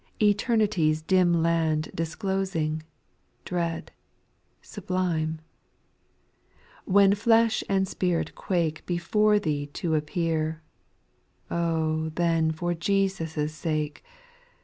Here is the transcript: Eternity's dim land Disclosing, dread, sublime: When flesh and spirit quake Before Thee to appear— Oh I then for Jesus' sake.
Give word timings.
Eternity's 0.19 1.03
dim 1.03 1.43
land 1.43 1.91
Disclosing, 1.93 2.81
dread, 3.45 3.91
sublime: 4.59 5.39
When 6.85 7.13
flesh 7.13 7.63
and 7.69 7.87
spirit 7.87 8.33
quake 8.33 8.83
Before 8.87 9.37
Thee 9.37 9.67
to 9.73 9.93
appear— 9.93 10.63
Oh 11.51 12.07
I 12.07 12.09
then 12.15 12.49
for 12.51 12.73
Jesus' 12.73 13.53
sake. 13.53 14.03